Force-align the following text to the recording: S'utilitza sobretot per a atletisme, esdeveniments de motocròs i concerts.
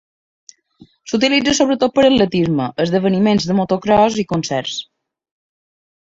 S'utilitza 1.09 1.51
sobretot 1.57 1.93
per 1.97 2.05
a 2.05 2.09
atletisme, 2.13 2.69
esdeveniments 2.85 3.45
de 3.49 3.57
motocròs 3.59 4.17
i 4.23 4.25
concerts. 4.33 4.79